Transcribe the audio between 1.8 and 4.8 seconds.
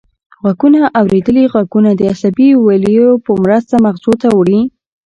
د عصبي ولیو په مرسته مغزو ته وړي